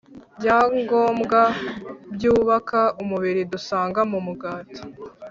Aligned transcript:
byangombwa 0.37 1.39
byubaka 2.13 2.79
umubiri 3.01 3.41
dusanga 3.51 3.99
mu 4.11 4.19
mugati 4.25 4.81